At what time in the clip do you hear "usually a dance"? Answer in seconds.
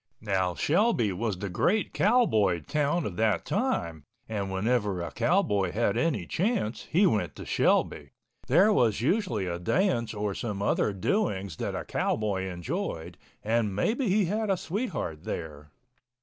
9.01-10.15